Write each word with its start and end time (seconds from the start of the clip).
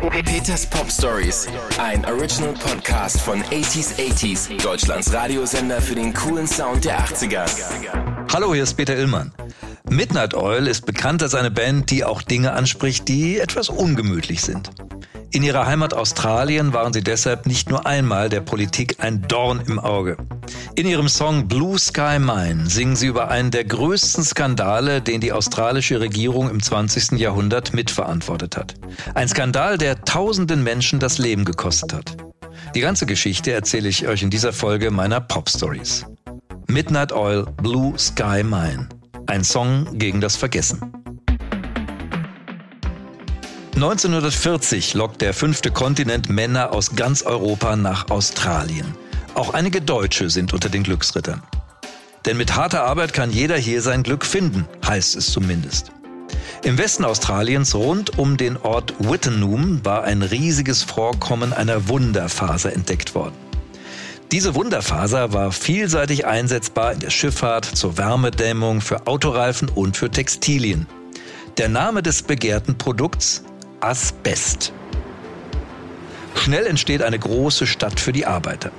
Peters 0.00 0.64
Pop 0.64 0.90
Stories, 0.90 1.48
ein 1.80 2.04
Original 2.06 2.54
Podcast 2.54 3.20
von 3.20 3.42
80s 3.42 3.96
80s, 3.96 4.62
Deutschlands 4.62 5.12
Radiosender 5.12 5.82
für 5.82 5.96
den 5.96 6.14
coolen 6.14 6.46
Sound 6.46 6.84
der 6.84 7.00
80er. 7.00 7.44
Hallo, 8.32 8.54
hier 8.54 8.62
ist 8.62 8.74
Peter 8.74 8.96
Illmann. 8.96 9.32
Midnight 9.90 10.34
Oil 10.34 10.68
ist 10.68 10.86
bekannt 10.86 11.22
als 11.22 11.34
eine 11.34 11.50
Band, 11.50 11.90
die 11.90 12.04
auch 12.04 12.22
Dinge 12.22 12.52
anspricht, 12.52 13.08
die 13.08 13.40
etwas 13.40 13.68
ungemütlich 13.68 14.40
sind. 14.40 14.70
In 15.30 15.42
ihrer 15.42 15.66
Heimat 15.66 15.92
Australien 15.92 16.72
waren 16.72 16.94
sie 16.94 17.02
deshalb 17.02 17.46
nicht 17.46 17.68
nur 17.68 17.86
einmal 17.86 18.30
der 18.30 18.40
Politik 18.40 18.96
ein 18.98 19.22
Dorn 19.28 19.60
im 19.66 19.78
Auge. 19.78 20.16
In 20.74 20.86
ihrem 20.86 21.08
Song 21.08 21.48
Blue 21.48 21.78
Sky 21.78 22.18
Mine 22.18 22.66
singen 22.66 22.96
sie 22.96 23.08
über 23.08 23.28
einen 23.28 23.50
der 23.50 23.64
größten 23.64 24.24
Skandale, 24.24 25.02
den 25.02 25.20
die 25.20 25.32
australische 25.32 26.00
Regierung 26.00 26.48
im 26.48 26.62
20. 26.62 27.18
Jahrhundert 27.18 27.74
mitverantwortet 27.74 28.56
hat. 28.56 28.74
Ein 29.14 29.28
Skandal, 29.28 29.76
der 29.76 30.02
tausenden 30.02 30.62
Menschen 30.62 30.98
das 30.98 31.18
Leben 31.18 31.44
gekostet 31.44 31.92
hat. 31.92 32.16
Die 32.74 32.80
ganze 32.80 33.04
Geschichte 33.04 33.52
erzähle 33.52 33.90
ich 33.90 34.06
euch 34.08 34.22
in 34.22 34.30
dieser 34.30 34.54
Folge 34.54 34.90
meiner 34.90 35.20
Pop 35.20 35.50
Stories. 35.50 36.06
Midnight 36.68 37.12
Oil 37.12 37.44
Blue 37.62 37.98
Sky 37.98 38.42
Mine. 38.42 38.88
Ein 39.26 39.44
Song 39.44 39.98
gegen 39.98 40.22
das 40.22 40.36
Vergessen. 40.36 40.80
1940 43.78 44.94
lockt 44.94 45.20
der 45.20 45.32
fünfte 45.32 45.70
Kontinent 45.70 46.28
Männer 46.28 46.72
aus 46.72 46.96
ganz 46.96 47.22
Europa 47.22 47.76
nach 47.76 48.10
Australien. 48.10 48.92
Auch 49.34 49.54
einige 49.54 49.80
Deutsche 49.80 50.30
sind 50.30 50.52
unter 50.52 50.68
den 50.68 50.82
Glücksrittern. 50.82 51.44
Denn 52.26 52.36
mit 52.36 52.56
harter 52.56 52.82
Arbeit 52.82 53.12
kann 53.12 53.30
jeder 53.30 53.56
hier 53.56 53.80
sein 53.80 54.02
Glück 54.02 54.26
finden, 54.26 54.66
heißt 54.84 55.14
es 55.14 55.30
zumindest. 55.30 55.92
Im 56.64 56.76
Westen 56.76 57.04
Australiens 57.04 57.72
rund 57.76 58.18
um 58.18 58.36
den 58.36 58.56
Ort 58.56 58.94
Wittenoom 58.98 59.84
war 59.84 60.02
ein 60.02 60.22
riesiges 60.22 60.82
Vorkommen 60.82 61.52
einer 61.52 61.86
Wunderfaser 61.86 62.72
entdeckt 62.72 63.14
worden. 63.14 63.36
Diese 64.32 64.56
Wunderfaser 64.56 65.32
war 65.32 65.52
vielseitig 65.52 66.26
einsetzbar 66.26 66.94
in 66.94 66.98
der 66.98 67.10
Schifffahrt, 67.10 67.64
zur 67.64 67.96
Wärmedämmung, 67.96 68.80
für 68.80 69.06
Autoreifen 69.06 69.68
und 69.68 69.96
für 69.96 70.10
Textilien. 70.10 70.88
Der 71.58 71.68
Name 71.68 72.02
des 72.02 72.24
begehrten 72.24 72.76
Produkts 72.76 73.44
Asbest. 73.80 74.72
Schnell 76.34 76.66
entsteht 76.66 77.00
eine 77.00 77.18
große 77.18 77.64
Stadt 77.64 78.00
für 78.00 78.12
die 78.12 78.26
Arbeiter, 78.26 78.72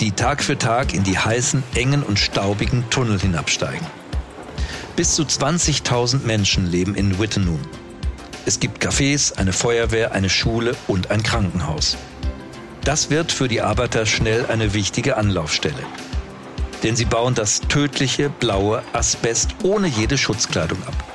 die 0.00 0.12
Tag 0.12 0.42
für 0.42 0.58
Tag 0.58 0.92
in 0.92 1.02
die 1.02 1.18
heißen, 1.18 1.62
engen 1.74 2.02
und 2.02 2.18
staubigen 2.18 2.84
Tunnel 2.90 3.18
hinabsteigen. 3.18 3.86
Bis 4.96 5.14
zu 5.14 5.22
20.000 5.22 6.26
Menschen 6.26 6.66
leben 6.66 6.94
in 6.94 7.18
Wittenoom. 7.18 7.60
Es 8.44 8.60
gibt 8.60 8.84
Cafés, 8.84 9.32
eine 9.38 9.54
Feuerwehr, 9.54 10.12
eine 10.12 10.28
Schule 10.28 10.76
und 10.88 11.10
ein 11.10 11.22
Krankenhaus. 11.22 11.96
Das 12.84 13.08
wird 13.08 13.32
für 13.32 13.48
die 13.48 13.62
Arbeiter 13.62 14.04
schnell 14.04 14.44
eine 14.46 14.74
wichtige 14.74 15.16
Anlaufstelle. 15.16 15.86
Denn 16.82 16.96
sie 16.96 17.06
bauen 17.06 17.34
das 17.34 17.60
tödliche 17.62 18.28
blaue 18.28 18.82
Asbest 18.92 19.54
ohne 19.62 19.88
jede 19.88 20.18
Schutzkleidung 20.18 20.82
ab. 20.86 21.07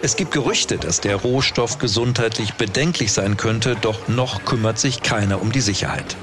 Es 0.00 0.14
gibt 0.14 0.30
Gerüchte, 0.30 0.78
dass 0.78 1.00
der 1.00 1.16
Rohstoff 1.16 1.78
gesundheitlich 1.78 2.54
bedenklich 2.54 3.12
sein 3.12 3.36
könnte, 3.36 3.74
doch 3.74 4.06
noch 4.06 4.44
kümmert 4.44 4.78
sich 4.78 5.02
keiner 5.02 5.42
um 5.42 5.50
die 5.50 5.60
Sicherheit. 5.60 6.16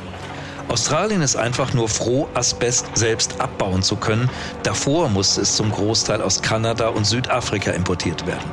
Australien 0.70 1.22
ist 1.22 1.36
einfach 1.36 1.74
nur 1.74 1.90
froh, 1.90 2.30
Asbest 2.34 2.88
selbst 2.96 3.42
abbauen 3.42 3.84
zu 3.84 3.98
können. 3.98 4.30
Davor 4.64 5.10
musste 5.10 5.42
es 5.42 5.58
zum 5.58 5.72
Großteil 5.72 6.22
aus 6.22 6.42
Kanada 6.42 6.88
und 6.88 7.06
Südafrika 7.06 7.72
importiert 7.72 8.26
werden. 8.26 8.50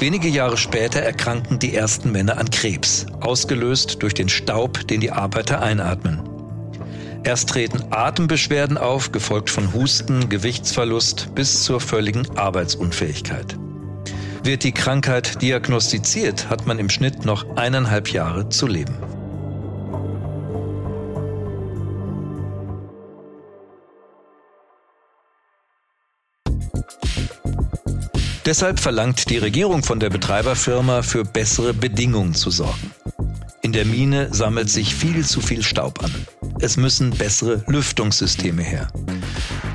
Wenige 0.00 0.28
Jahre 0.28 0.56
später 0.56 1.00
erkranken 1.00 1.60
die 1.60 1.74
ersten 1.74 2.10
Männer 2.10 2.38
an 2.38 2.50
Krebs, 2.50 3.06
ausgelöst 3.20 4.02
durch 4.02 4.14
den 4.14 4.28
Staub, 4.28 4.86
den 4.88 5.00
die 5.00 5.12
Arbeiter 5.12 5.62
einatmen. 5.62 6.33
Erst 7.24 7.48
treten 7.48 7.82
Atembeschwerden 7.90 8.76
auf, 8.76 9.10
gefolgt 9.10 9.48
von 9.48 9.72
Husten, 9.72 10.28
Gewichtsverlust 10.28 11.34
bis 11.34 11.64
zur 11.64 11.80
völligen 11.80 12.28
Arbeitsunfähigkeit. 12.36 13.56
Wird 14.42 14.62
die 14.62 14.72
Krankheit 14.72 15.40
diagnostiziert, 15.40 16.50
hat 16.50 16.66
man 16.66 16.78
im 16.78 16.90
Schnitt 16.90 17.24
noch 17.24 17.56
eineinhalb 17.56 18.12
Jahre 18.12 18.50
zu 18.50 18.66
leben. 18.66 18.94
Deshalb 28.44 28.78
verlangt 28.78 29.30
die 29.30 29.38
Regierung 29.38 29.82
von 29.82 29.98
der 29.98 30.10
Betreiberfirma, 30.10 31.00
für 31.00 31.24
bessere 31.24 31.72
Bedingungen 31.72 32.34
zu 32.34 32.50
sorgen. 32.50 32.90
In 33.62 33.72
der 33.72 33.86
Mine 33.86 34.28
sammelt 34.30 34.68
sich 34.68 34.94
viel 34.94 35.24
zu 35.24 35.40
viel 35.40 35.62
Staub 35.62 36.04
an. 36.04 36.12
Es 36.64 36.78
müssen 36.78 37.10
bessere 37.10 37.62
Lüftungssysteme 37.66 38.62
her. 38.62 38.88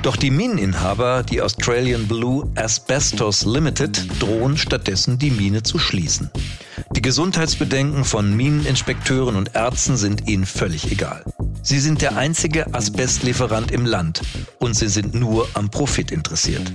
Doch 0.02 0.16
die 0.16 0.32
Mineninhaber, 0.32 1.22
die 1.22 1.40
Australian 1.40 2.08
Blue 2.08 2.50
Asbestos 2.56 3.44
Limited, 3.44 4.08
drohen 4.18 4.56
stattdessen 4.56 5.16
die 5.16 5.30
Mine 5.30 5.62
zu 5.62 5.78
schließen. 5.78 6.32
Die 6.96 7.00
Gesundheitsbedenken 7.00 8.04
von 8.04 8.36
Mineninspekteuren 8.36 9.36
und 9.36 9.54
Ärzten 9.54 9.96
sind 9.96 10.28
ihnen 10.28 10.46
völlig 10.46 10.90
egal. 10.90 11.22
Sie 11.62 11.78
sind 11.78 12.02
der 12.02 12.16
einzige 12.16 12.74
Asbestlieferant 12.74 13.70
im 13.70 13.86
Land 13.86 14.22
und 14.58 14.74
sie 14.74 14.88
sind 14.88 15.14
nur 15.14 15.48
am 15.54 15.70
Profit 15.70 16.10
interessiert. 16.10 16.72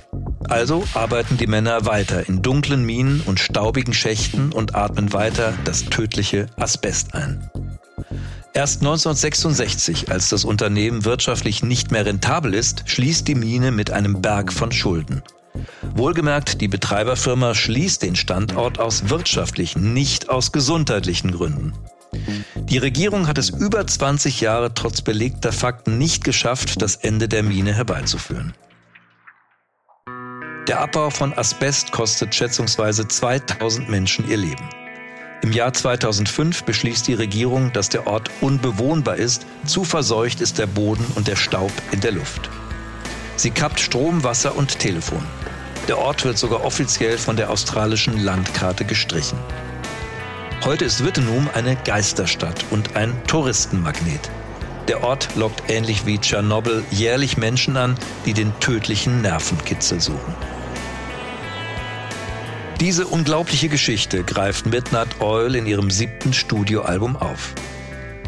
Also 0.48 0.82
arbeiten 0.94 1.36
die 1.36 1.46
Männer 1.46 1.84
weiter 1.84 2.26
in 2.26 2.40
dunklen 2.40 2.86
Minen 2.86 3.20
und 3.26 3.38
staubigen 3.38 3.92
Schächten 3.92 4.50
und 4.50 4.74
atmen 4.74 5.12
weiter 5.12 5.52
das 5.66 5.84
tödliche 5.84 6.46
Asbest 6.56 7.14
ein. 7.14 7.50
Erst 8.56 8.80
1966, 8.80 10.10
als 10.10 10.30
das 10.30 10.46
Unternehmen 10.46 11.04
wirtschaftlich 11.04 11.62
nicht 11.62 11.90
mehr 11.90 12.06
rentabel 12.06 12.54
ist, 12.54 12.84
schließt 12.86 13.28
die 13.28 13.34
Mine 13.34 13.70
mit 13.70 13.90
einem 13.90 14.22
Berg 14.22 14.50
von 14.50 14.72
Schulden. 14.72 15.22
Wohlgemerkt, 15.94 16.62
die 16.62 16.66
Betreiberfirma 16.66 17.54
schließt 17.54 18.02
den 18.02 18.16
Standort 18.16 18.78
aus 18.78 19.10
wirtschaftlichen, 19.10 19.92
nicht 19.92 20.30
aus 20.30 20.52
gesundheitlichen 20.52 21.32
Gründen. 21.32 21.74
Die 22.54 22.78
Regierung 22.78 23.26
hat 23.26 23.36
es 23.36 23.50
über 23.50 23.86
20 23.86 24.40
Jahre 24.40 24.72
trotz 24.72 25.02
belegter 25.02 25.52
Fakten 25.52 25.98
nicht 25.98 26.24
geschafft, 26.24 26.80
das 26.80 26.96
Ende 26.96 27.28
der 27.28 27.42
Mine 27.42 27.74
herbeizuführen. 27.74 28.54
Der 30.66 30.80
Abbau 30.80 31.10
von 31.10 31.36
Asbest 31.36 31.92
kostet 31.92 32.34
schätzungsweise 32.34 33.06
2000 33.06 33.90
Menschen 33.90 34.26
ihr 34.30 34.38
Leben. 34.38 34.66
Im 35.46 35.52
Jahr 35.52 35.72
2005 35.72 36.64
beschließt 36.64 37.06
die 37.06 37.14
Regierung, 37.14 37.72
dass 37.72 37.88
der 37.88 38.08
Ort 38.08 38.30
unbewohnbar 38.40 39.14
ist, 39.14 39.46
zu 39.64 39.84
verseucht 39.84 40.40
ist 40.40 40.58
der 40.58 40.66
Boden 40.66 41.06
und 41.14 41.28
der 41.28 41.36
Staub 41.36 41.70
in 41.92 42.00
der 42.00 42.10
Luft. 42.10 42.50
Sie 43.36 43.52
kappt 43.52 43.78
Strom, 43.78 44.24
Wasser 44.24 44.56
und 44.56 44.80
Telefon. 44.80 45.24
Der 45.86 45.98
Ort 45.98 46.24
wird 46.24 46.36
sogar 46.36 46.64
offiziell 46.64 47.16
von 47.16 47.36
der 47.36 47.48
australischen 47.48 48.18
Landkarte 48.18 48.84
gestrichen. 48.84 49.38
Heute 50.64 50.84
ist 50.84 51.04
Wittenoom 51.04 51.48
eine 51.54 51.76
Geisterstadt 51.76 52.64
und 52.72 52.96
ein 52.96 53.14
Touristenmagnet. 53.28 54.28
Der 54.88 55.04
Ort 55.04 55.28
lockt 55.36 55.70
ähnlich 55.70 56.06
wie 56.06 56.18
Tschernobyl 56.18 56.82
jährlich 56.90 57.36
Menschen 57.36 57.76
an, 57.76 57.94
die 58.24 58.32
den 58.32 58.52
tödlichen 58.58 59.22
Nervenkitzel 59.22 60.00
suchen. 60.00 60.34
Diese 62.80 63.06
unglaubliche 63.06 63.70
Geschichte 63.70 64.22
greift 64.22 64.66
Midnight 64.66 65.20
Oil 65.22 65.54
in 65.54 65.64
ihrem 65.64 65.90
siebten 65.90 66.34
Studioalbum 66.34 67.16
auf. 67.16 67.54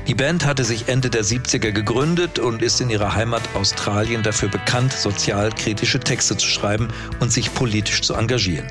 Die 0.07 0.15
Band 0.15 0.47
hatte 0.47 0.65
sich 0.65 0.89
Ende 0.89 1.11
der 1.11 1.23
70er 1.23 1.71
gegründet 1.71 2.39
und 2.39 2.63
ist 2.63 2.81
in 2.81 2.89
ihrer 2.89 3.15
Heimat 3.15 3.43
Australien 3.55 4.23
dafür 4.23 4.49
bekannt, 4.49 4.95
sozialkritische 4.95 6.01
Texte 6.01 6.39
zu 6.39 6.47
schreiben 6.47 6.89
und 7.21 7.31
sich 7.31 7.53
politisch 7.53 8.01
zu 8.01 8.15
engagieren. 8.15 8.67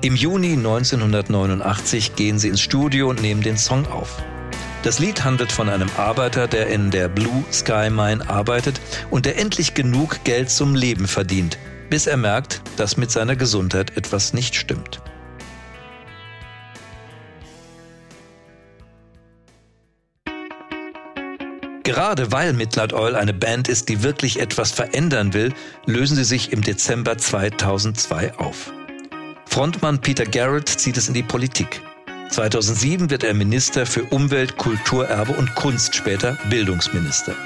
Im 0.00 0.16
Juni 0.16 0.52
1989 0.52 2.16
gehen 2.16 2.38
sie 2.38 2.48
ins 2.48 2.62
Studio 2.62 3.10
und 3.10 3.20
nehmen 3.20 3.42
den 3.42 3.58
Song 3.58 3.86
auf. 3.88 4.22
Das 4.84 4.98
Lied 4.98 5.22
handelt 5.22 5.52
von 5.52 5.68
einem 5.68 5.90
Arbeiter, 5.98 6.48
der 6.48 6.68
in 6.68 6.90
der 6.90 7.08
Blue 7.08 7.44
Sky 7.52 7.90
Mine 7.90 8.26
arbeitet 8.26 8.80
und 9.10 9.26
der 9.26 9.38
endlich 9.38 9.74
genug 9.74 10.24
Geld 10.24 10.48
zum 10.48 10.74
Leben 10.74 11.06
verdient, 11.06 11.58
bis 11.92 12.06
er 12.06 12.16
merkt, 12.16 12.62
dass 12.78 12.96
mit 12.96 13.10
seiner 13.10 13.36
Gesundheit 13.36 13.98
etwas 13.98 14.32
nicht 14.32 14.54
stimmt. 14.54 15.02
Gerade 21.82 22.32
weil 22.32 22.54
Midnight 22.54 22.94
Oil 22.94 23.14
eine 23.14 23.34
Band 23.34 23.68
ist, 23.68 23.90
die 23.90 24.02
wirklich 24.02 24.40
etwas 24.40 24.70
verändern 24.70 25.34
will, 25.34 25.52
lösen 25.84 26.16
sie 26.16 26.24
sich 26.24 26.50
im 26.50 26.62
Dezember 26.62 27.18
2002 27.18 28.38
auf. 28.38 28.72
Frontmann 29.44 30.00
Peter 30.00 30.24
Garrett 30.24 30.70
zieht 30.70 30.96
es 30.96 31.08
in 31.08 31.14
die 31.14 31.22
Politik. 31.22 31.82
2007 32.30 33.10
wird 33.10 33.22
er 33.22 33.34
Minister 33.34 33.84
für 33.84 34.04
Umwelt, 34.04 34.56
Kulturerbe 34.56 35.32
und 35.34 35.54
Kunst, 35.56 35.94
später 35.94 36.38
Bildungsminister. 36.48 37.36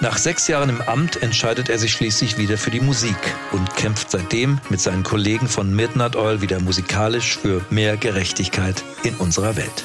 Nach 0.00 0.18
sechs 0.18 0.48
Jahren 0.48 0.68
im 0.68 0.80
Amt 0.80 1.22
entscheidet 1.22 1.68
er 1.68 1.78
sich 1.78 1.92
schließlich 1.92 2.38
wieder 2.38 2.58
für 2.58 2.70
die 2.70 2.80
Musik 2.80 3.16
und 3.52 3.74
kämpft 3.76 4.10
seitdem 4.10 4.58
mit 4.70 4.80
seinen 4.80 5.02
Kollegen 5.02 5.48
von 5.48 5.74
Midnight 5.74 6.16
Oil 6.16 6.40
wieder 6.40 6.60
musikalisch 6.60 7.38
für 7.38 7.64
mehr 7.70 7.96
Gerechtigkeit 7.96 8.82
in 9.02 9.14
unserer 9.16 9.56
Welt. 9.56 9.84